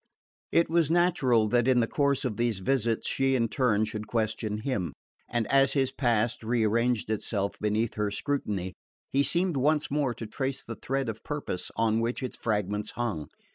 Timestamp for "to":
10.15-10.25